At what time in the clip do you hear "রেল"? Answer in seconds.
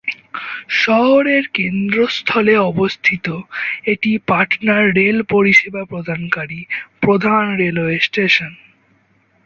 4.95-5.17